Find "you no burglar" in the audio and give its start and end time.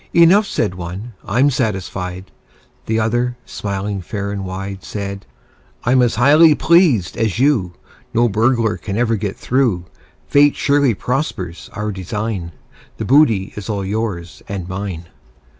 7.37-8.79